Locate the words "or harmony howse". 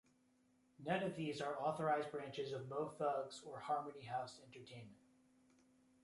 3.45-4.39